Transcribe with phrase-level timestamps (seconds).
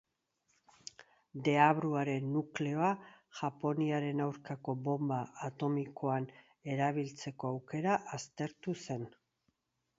[1.47, 2.89] Deabruaren nukleoa
[3.41, 6.29] Japoniaren aurkako bonba atomikoan
[6.77, 9.09] erabiltzeko aukera aztertu zen.